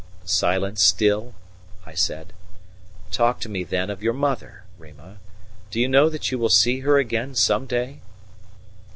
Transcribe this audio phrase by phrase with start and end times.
[0.25, 1.35] "Silent still?"
[1.85, 2.33] I said.
[3.11, 5.19] "Talk to me, then, of your mother, Rima.
[5.69, 7.99] Do you know that you will see her again some day?"